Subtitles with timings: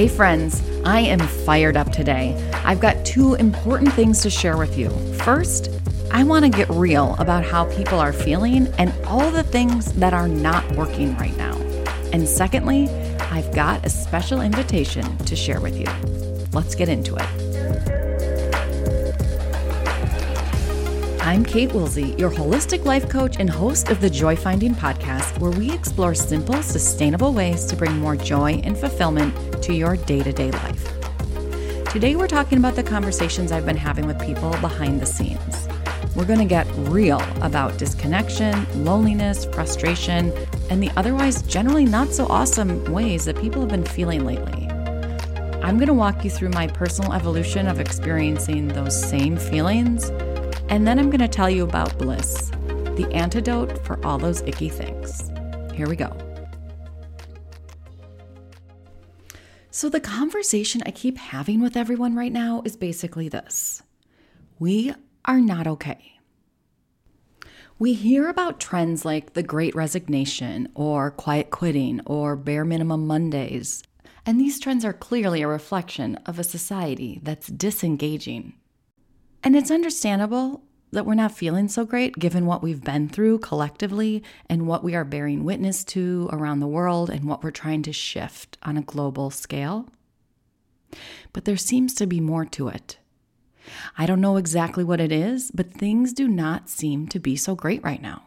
[0.00, 2.34] Hey, friends, I am fired up today.
[2.64, 4.88] I've got two important things to share with you.
[5.16, 5.68] First,
[6.10, 10.14] I want to get real about how people are feeling and all the things that
[10.14, 11.54] are not working right now.
[12.14, 12.88] And secondly,
[13.30, 15.84] I've got a special invitation to share with you.
[16.54, 17.28] Let's get into it.
[21.20, 25.50] I'm Kate Woolsey, your holistic life coach and host of the Joy Finding Podcast, where
[25.50, 30.32] we explore simple, sustainable ways to bring more joy and fulfillment to your day to
[30.32, 30.84] day life.
[31.90, 35.68] Today, we're talking about the conversations I've been having with people behind the scenes.
[36.14, 40.32] We're going to get real about disconnection, loneliness, frustration,
[40.70, 44.68] and the otherwise generally not so awesome ways that people have been feeling lately.
[45.62, 50.10] I'm going to walk you through my personal evolution of experiencing those same feelings
[50.70, 52.50] and then I'm going to tell you about bliss,
[52.94, 55.30] the antidote for all those icky things.
[55.74, 56.29] Here we go.
[59.80, 63.82] So, the conversation I keep having with everyone right now is basically this
[64.58, 64.92] We
[65.24, 66.18] are not okay.
[67.78, 73.82] We hear about trends like the great resignation or quiet quitting or bare minimum Mondays.
[74.26, 78.52] And these trends are clearly a reflection of a society that's disengaging
[79.42, 80.62] and it's understandable
[80.92, 84.94] that we're not feeling so great given what we've been through collectively and what we
[84.94, 88.82] are bearing witness to around the world and what we're trying to shift on a
[88.82, 89.88] global scale.
[91.32, 92.98] But there seems to be more to it.
[93.96, 97.54] I don't know exactly what it is, but things do not seem to be so
[97.54, 98.24] great right now.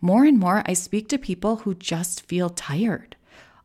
[0.00, 3.16] More and more, I speak to people who just feel tired,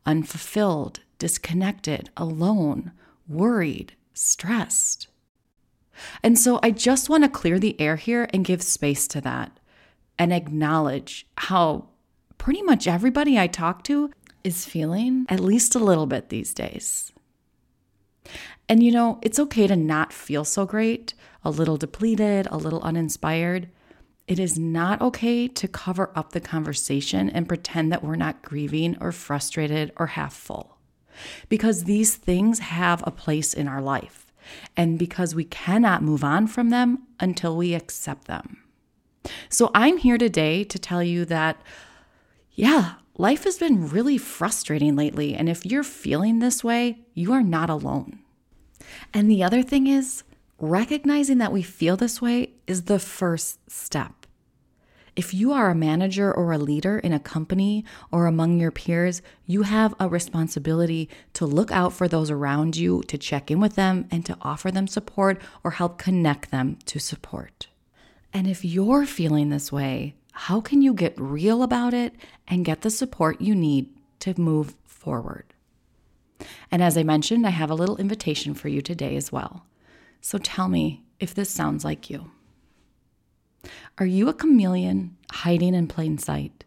[0.05, 2.91] unfulfilled, disconnected, alone,
[3.27, 5.07] worried, stressed.
[6.23, 9.59] And so I just want to clear the air here and give space to that
[10.17, 11.89] and acknowledge how
[12.37, 14.11] pretty much everybody I talk to
[14.43, 17.11] is feeling at least a little bit these days.
[18.67, 22.81] And you know, it's okay to not feel so great, a little depleted, a little
[22.81, 23.69] uninspired.
[24.27, 28.97] It is not okay to cover up the conversation and pretend that we're not grieving
[28.99, 30.77] or frustrated or half full.
[31.47, 34.24] Because these things have a place in our life
[34.75, 38.61] and because we cannot move on from them until we accept them.
[39.49, 41.61] So I'm here today to tell you that,
[42.53, 45.35] yeah, life has been really frustrating lately.
[45.35, 48.19] And if you're feeling this way, you are not alone.
[49.13, 50.23] And the other thing is,
[50.59, 54.24] recognizing that we feel this way is the first step.
[55.15, 59.21] If you are a manager or a leader in a company or among your peers,
[59.45, 63.75] you have a responsibility to look out for those around you, to check in with
[63.75, 67.67] them, and to offer them support or help connect them to support.
[68.33, 72.13] And if you're feeling this way, how can you get real about it
[72.45, 73.87] and get the support you need
[74.19, 75.45] to move forward?
[76.69, 79.65] And as I mentioned, I have a little invitation for you today as well.
[80.19, 82.31] So tell me if this sounds like you.
[83.97, 86.63] Are you a chameleon hiding in plain sight?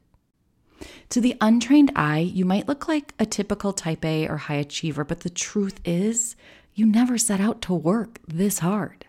[1.10, 5.04] To the untrained eye, you might look like a typical type A or high achiever,
[5.04, 6.36] but the truth is,
[6.74, 9.06] you never set out to work this hard.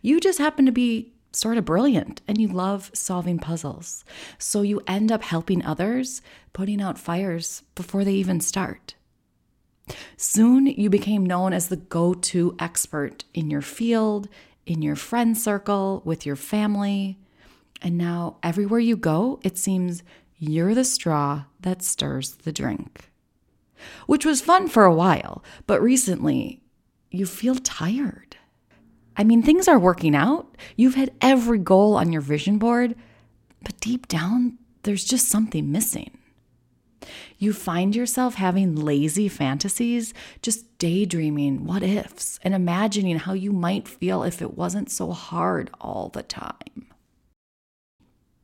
[0.00, 4.04] You just happen to be sort of brilliant and you love solving puzzles.
[4.38, 6.20] So you end up helping others,
[6.52, 8.94] putting out fires before they even start.
[10.16, 14.28] Soon you became known as the go to expert in your field,
[14.66, 17.18] in your friend circle, with your family.
[17.82, 20.02] And now, everywhere you go, it seems
[20.38, 23.10] you're the straw that stirs the drink.
[24.06, 26.62] Which was fun for a while, but recently,
[27.10, 28.36] you feel tired.
[29.16, 30.56] I mean, things are working out.
[30.76, 32.94] You've hit every goal on your vision board,
[33.62, 36.16] but deep down, there's just something missing.
[37.38, 43.88] You find yourself having lazy fantasies, just daydreaming what ifs and imagining how you might
[43.88, 46.91] feel if it wasn't so hard all the time.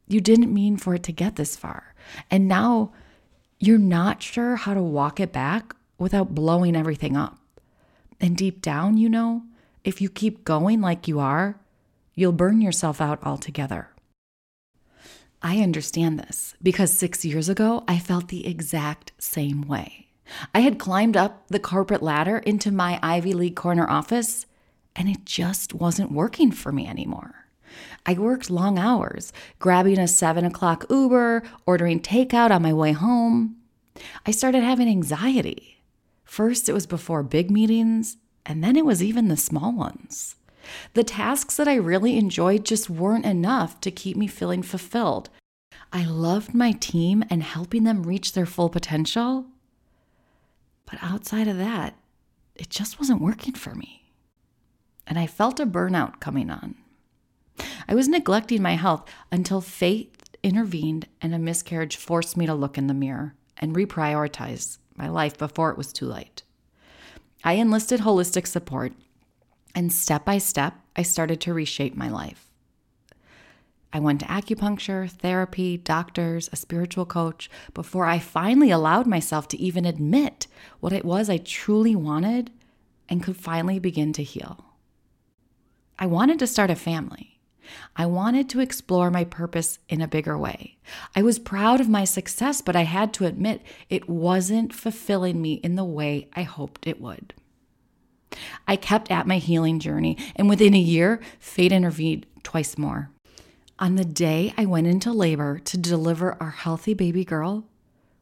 [0.08, 1.94] You didn't mean for it to get this far.
[2.30, 2.92] And now
[3.60, 7.38] you're not sure how to walk it back without blowing everything up.
[8.20, 9.42] And deep down, you know,
[9.84, 11.60] if you keep going like you are,
[12.14, 13.90] you'll burn yourself out altogether.
[15.40, 20.08] I understand this because six years ago, I felt the exact same way.
[20.54, 24.46] I had climbed up the corporate ladder into my Ivy League corner office,
[24.96, 27.47] and it just wasn't working for me anymore.
[28.06, 33.56] I worked long hours, grabbing a seven o'clock Uber, ordering takeout on my way home.
[34.26, 35.82] I started having anxiety.
[36.24, 38.16] First, it was before big meetings,
[38.46, 40.36] and then it was even the small ones.
[40.94, 45.30] The tasks that I really enjoyed just weren't enough to keep me feeling fulfilled.
[45.92, 49.46] I loved my team and helping them reach their full potential.
[50.84, 51.94] But outside of that,
[52.54, 54.12] it just wasn't working for me.
[55.06, 56.74] And I felt a burnout coming on.
[57.88, 62.78] I was neglecting my health until faith intervened and a miscarriage forced me to look
[62.78, 66.42] in the mirror and reprioritize my life before it was too late.
[67.44, 68.92] I enlisted holistic support,
[69.74, 72.48] and step by step, I started to reshape my life.
[73.92, 79.60] I went to acupuncture, therapy, doctors, a spiritual coach before I finally allowed myself to
[79.60, 80.46] even admit
[80.80, 82.50] what it was I truly wanted
[83.08, 84.64] and could finally begin to heal.
[85.98, 87.37] I wanted to start a family.
[87.96, 90.76] I wanted to explore my purpose in a bigger way.
[91.16, 95.54] I was proud of my success, but I had to admit it wasn't fulfilling me
[95.54, 97.34] in the way I hoped it would.
[98.66, 103.10] I kept at my healing journey, and within a year, fate intervened twice more.
[103.78, 107.64] On the day I went into labor to deliver our healthy baby girl,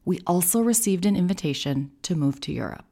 [0.05, 2.86] we also received an invitation to move to Europe.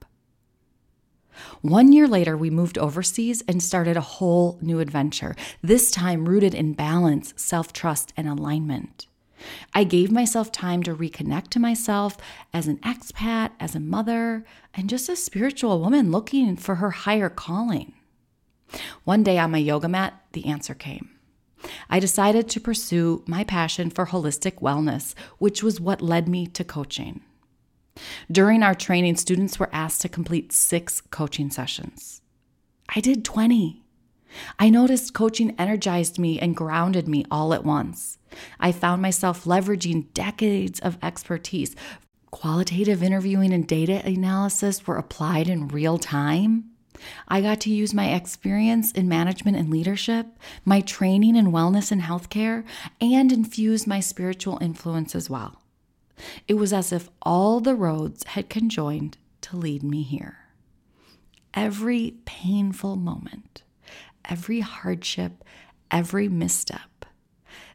[1.61, 6.53] One year later, we moved overseas and started a whole new adventure, this time rooted
[6.53, 9.07] in balance, self trust, and alignment.
[9.73, 12.17] I gave myself time to reconnect to myself
[12.53, 17.29] as an expat, as a mother, and just a spiritual woman looking for her higher
[17.29, 17.93] calling.
[19.03, 21.09] One day on my yoga mat, the answer came.
[21.89, 26.63] I decided to pursue my passion for holistic wellness, which was what led me to
[26.63, 27.21] coaching.
[28.31, 32.21] During our training, students were asked to complete six coaching sessions.
[32.95, 33.83] I did 20.
[34.59, 38.18] I noticed coaching energized me and grounded me all at once.
[38.59, 41.75] I found myself leveraging decades of expertise.
[42.31, 46.71] Qualitative interviewing and data analysis were applied in real time.
[47.27, 50.27] I got to use my experience in management and leadership,
[50.63, 52.63] my training in wellness and healthcare,
[53.00, 55.62] and infuse my spiritual influence as well.
[56.47, 60.38] It was as if all the roads had conjoined to lead me here.
[61.53, 63.63] Every painful moment,
[64.25, 65.44] every hardship,
[65.91, 67.06] every misstep,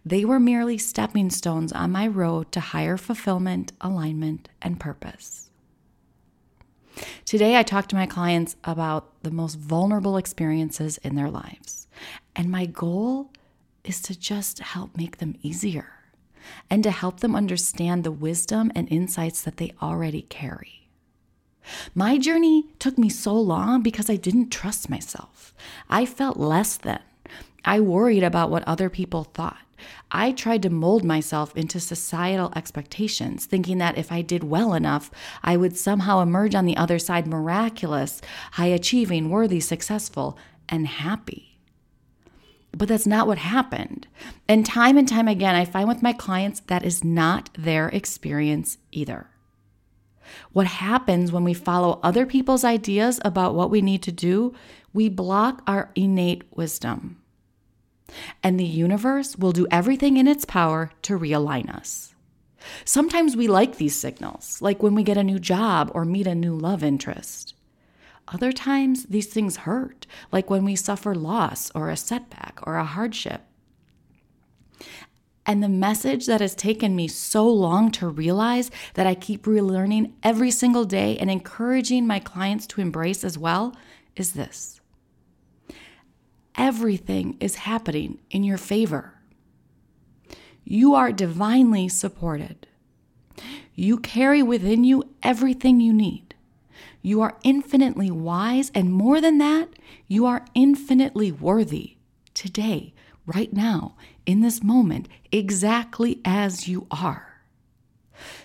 [0.04, 5.50] they were merely stepping stones on my road to higher fulfillment, alignment, and purpose.
[7.24, 11.86] Today, I talk to my clients about the most vulnerable experiences in their lives.
[12.34, 13.30] And my goal
[13.84, 15.99] is to just help make them easier
[16.68, 20.88] and to help them understand the wisdom and insights that they already carry.
[21.94, 25.54] My journey took me so long because I didn't trust myself.
[25.88, 27.00] I felt less than.
[27.64, 29.58] I worried about what other people thought.
[30.10, 35.10] I tried to mold myself into societal expectations, thinking that if I did well enough,
[35.42, 38.20] I would somehow emerge on the other side miraculous,
[38.52, 40.36] high achieving, worthy, successful,
[40.68, 41.49] and happy.
[42.72, 44.06] But that's not what happened.
[44.48, 48.78] And time and time again, I find with my clients that is not their experience
[48.92, 49.28] either.
[50.52, 54.54] What happens when we follow other people's ideas about what we need to do,
[54.92, 57.20] we block our innate wisdom
[58.42, 62.14] and the universe will do everything in its power to realign us.
[62.84, 66.34] Sometimes we like these signals, like when we get a new job or meet a
[66.34, 67.54] new love interest.
[68.32, 72.84] Other times, these things hurt, like when we suffer loss or a setback or a
[72.84, 73.42] hardship.
[75.44, 80.12] And the message that has taken me so long to realize that I keep relearning
[80.22, 83.74] every single day and encouraging my clients to embrace as well
[84.14, 84.80] is this
[86.56, 89.14] everything is happening in your favor.
[90.62, 92.66] You are divinely supported.
[93.74, 96.29] You carry within you everything you need.
[97.02, 99.68] You are infinitely wise, and more than that,
[100.06, 101.96] you are infinitely worthy
[102.34, 102.94] today,
[103.26, 103.96] right now,
[104.26, 107.42] in this moment, exactly as you are.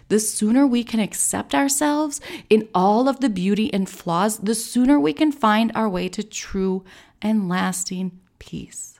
[0.07, 4.99] The sooner we can accept ourselves in all of the beauty and flaws, the sooner
[4.99, 6.83] we can find our way to true
[7.21, 8.99] and lasting peace.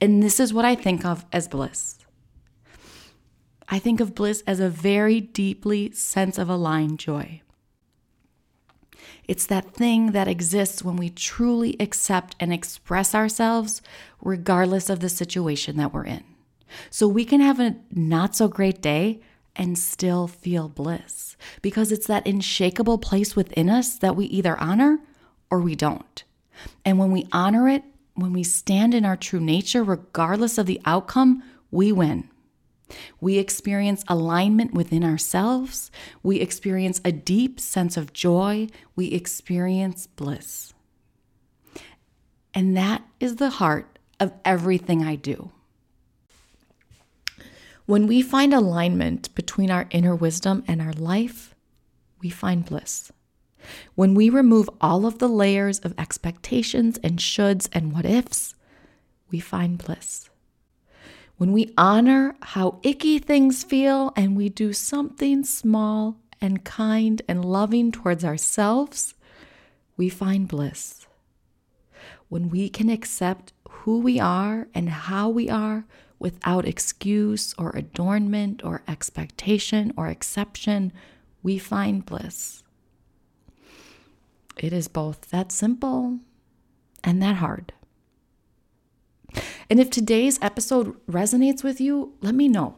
[0.00, 1.98] And this is what I think of as bliss.
[3.68, 7.40] I think of bliss as a very deeply sense of aligned joy.
[9.28, 13.82] It's that thing that exists when we truly accept and express ourselves,
[14.20, 16.24] regardless of the situation that we're in.
[16.90, 19.20] So we can have a not so great day
[19.54, 25.00] and still feel bliss because it's that unshakable place within us that we either honor
[25.50, 26.24] or we don't.
[26.84, 27.84] And when we honor it,
[28.14, 32.30] when we stand in our true nature, regardless of the outcome, we win.
[33.20, 35.90] We experience alignment within ourselves.
[36.22, 38.68] We experience a deep sense of joy.
[38.94, 40.72] We experience bliss.
[42.54, 45.50] And that is the heart of everything I do.
[47.86, 51.54] When we find alignment between our inner wisdom and our life,
[52.20, 53.12] we find bliss.
[53.94, 58.54] When we remove all of the layers of expectations and shoulds and what ifs,
[59.30, 60.30] we find bliss.
[61.36, 67.44] When we honor how icky things feel and we do something small and kind and
[67.44, 69.14] loving towards ourselves,
[69.98, 71.06] we find bliss.
[72.28, 75.84] When we can accept who we are and how we are
[76.18, 80.90] without excuse or adornment or expectation or exception,
[81.42, 82.62] we find bliss.
[84.56, 86.20] It is both that simple
[87.04, 87.74] and that hard.
[89.68, 92.76] And if today's episode resonates with you, let me know.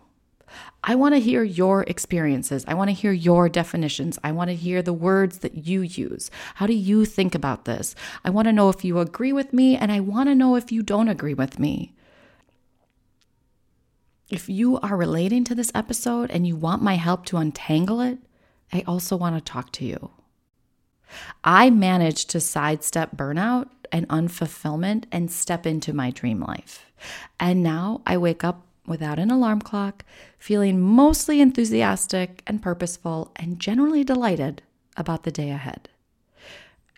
[0.83, 2.65] I want to hear your experiences.
[2.67, 4.19] I want to hear your definitions.
[4.25, 6.31] I want to hear the words that you use.
[6.55, 7.95] How do you think about this?
[8.25, 10.73] I want to know if you agree with me, and I want to know if
[10.73, 11.93] you don't agree with me.
[14.31, 18.19] If you are relating to this episode and you want my help to untangle it,
[18.73, 20.11] I also want to talk to you.
[21.43, 26.87] I managed to sidestep burnout and unfulfillment and step into my dream life.
[27.39, 30.05] And now I wake up without an alarm clock,
[30.39, 34.63] feeling mostly enthusiastic and purposeful and generally delighted
[34.97, 35.89] about the day ahead.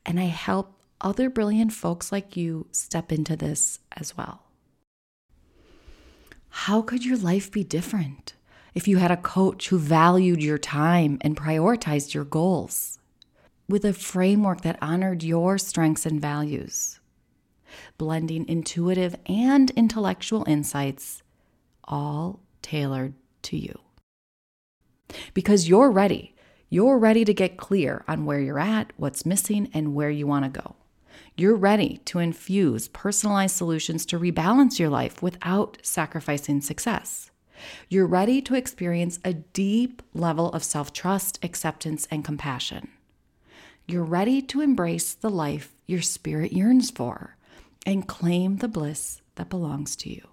[0.06, 4.42] And I help other brilliant folks like you step into this as well.
[6.50, 8.34] How could your life be different
[8.74, 12.99] if you had a coach who valued your time and prioritized your goals
[13.70, 17.00] with a framework that honored your strengths and values?
[17.98, 21.22] Blending intuitive and intellectual insights
[21.84, 23.78] all tailored to you.
[25.34, 26.34] Because you're ready.
[26.68, 30.44] You're ready to get clear on where you're at, what's missing, and where you want
[30.44, 30.76] to go.
[31.36, 37.30] You're ready to infuse personalized solutions to rebalance your life without sacrificing success.
[37.88, 42.88] You're ready to experience a deep level of self trust, acceptance, and compassion.
[43.90, 47.36] You're ready to embrace the life your spirit yearns for
[47.84, 50.28] and claim the bliss that belongs to you.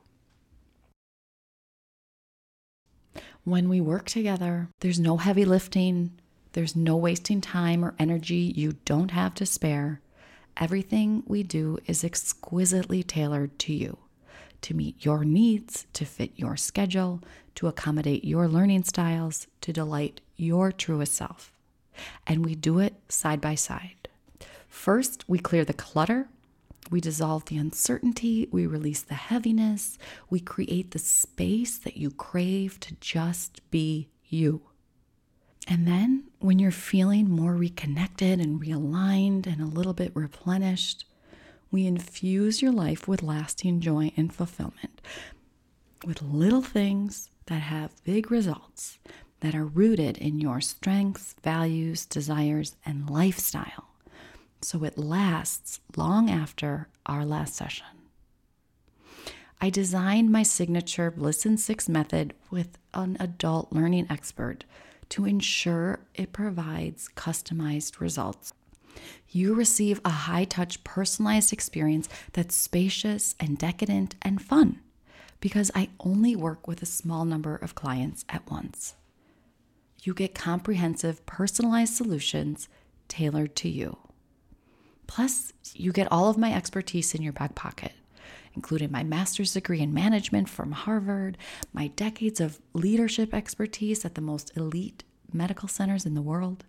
[3.43, 6.11] When we work together, there's no heavy lifting,
[6.51, 10.01] there's no wasting time or energy you don't have to spare.
[10.57, 13.97] Everything we do is exquisitely tailored to you
[14.61, 17.23] to meet your needs, to fit your schedule,
[17.55, 21.56] to accommodate your learning styles, to delight your truest self.
[22.25, 24.09] And we do it side by side.
[24.67, 26.27] First, we clear the clutter
[26.89, 29.97] we dissolve the uncertainty, we release the heaviness,
[30.29, 34.61] we create the space that you crave to just be you.
[35.67, 41.05] And then, when you're feeling more reconnected and realigned and a little bit replenished,
[41.71, 45.01] we infuse your life with lasting joy and fulfillment
[46.05, 48.99] with little things that have big results
[49.41, 53.87] that are rooted in your strengths, values, desires, and lifestyle
[54.61, 57.85] so it lasts long after our last session.
[59.59, 64.65] I designed my signature Bliss Six method with an adult learning expert
[65.09, 68.53] to ensure it provides customized results.
[69.29, 74.79] You receive a high touch, personalized experience that's spacious and decadent and fun
[75.39, 78.95] because I only work with a small number of clients at once.
[80.07, 82.69] You get comprehensive, personalized solutions
[83.09, 83.97] tailored to you.
[85.05, 87.91] Plus, you get all of my expertise in your back pocket,
[88.53, 91.37] including my master's degree in management from Harvard,
[91.73, 96.63] my decades of leadership expertise at the most elite medical centers in the world,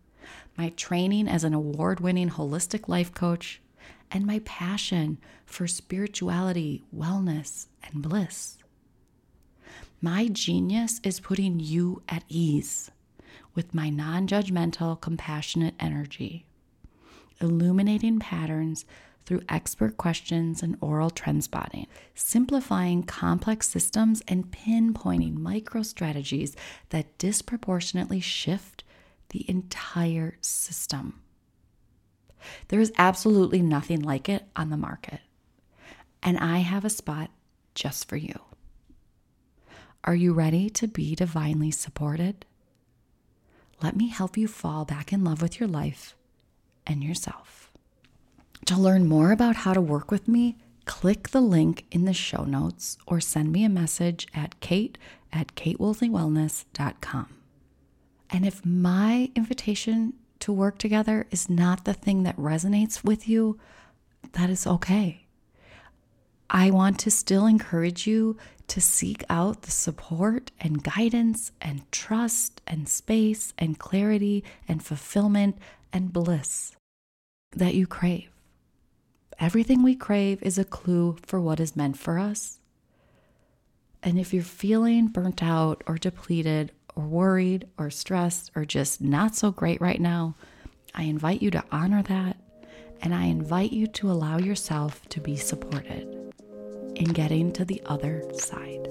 [0.56, 3.60] my training as an award winning holistic life coach,
[4.10, 5.16] and my passion
[5.46, 8.58] for spirituality, wellness, and bliss.
[10.00, 12.90] My genius is putting you at ease
[13.54, 16.44] with my non judgmental, compassionate energy
[17.40, 18.84] illuminating patterns
[19.24, 26.56] through expert questions and oral trend spotting, simplifying complex systems and pinpointing micro strategies
[26.88, 28.84] that disproportionately shift
[29.30, 31.20] the entire system.
[32.68, 35.20] There is absolutely nothing like it on the market,
[36.22, 37.30] and I have a spot
[37.74, 38.40] just for you.
[40.04, 42.46] Are you ready to be divinely supported?
[43.82, 46.16] Let me help you fall back in love with your life
[46.86, 47.70] and yourself.
[48.66, 52.44] To learn more about how to work with me, click the link in the show
[52.44, 54.98] notes or send me a message at kate
[55.32, 57.34] at katewoolseywellness.com.
[58.30, 63.58] And if my invitation to work together is not the thing that resonates with you,
[64.32, 65.27] that is okay.
[66.50, 68.36] I want to still encourage you
[68.68, 75.58] to seek out the support and guidance and trust and space and clarity and fulfillment
[75.92, 76.76] and bliss
[77.52, 78.30] that you crave.
[79.38, 82.60] Everything we crave is a clue for what is meant for us.
[84.02, 89.34] And if you're feeling burnt out or depleted or worried or stressed or just not
[89.34, 90.34] so great right now,
[90.94, 92.36] I invite you to honor that
[93.00, 96.17] and I invite you to allow yourself to be supported
[96.98, 98.88] in getting to the other side.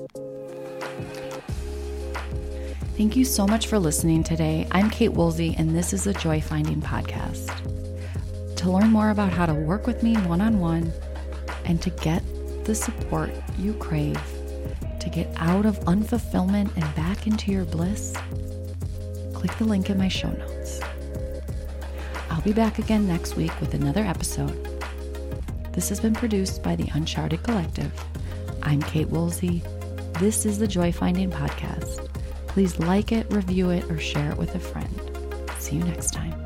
[2.97, 4.67] Thank you so much for listening today.
[4.71, 7.51] I'm Kate Woolsey, and this is a Joy Finding Podcast.
[8.55, 10.91] To learn more about how to work with me one on one
[11.65, 12.23] and to get
[12.65, 14.19] the support you crave
[14.99, 18.13] to get out of unfulfillment and back into your bliss,
[19.33, 20.81] click the link in my show notes.
[22.29, 24.66] I'll be back again next week with another episode.
[25.77, 27.93] This has been produced by the Uncharted Collective.
[28.63, 29.61] I'm Kate Woolsey.
[30.13, 32.09] This is the Joy Finding Podcast.
[32.47, 34.89] Please like it, review it, or share it with a friend.
[35.59, 36.36] See you next time.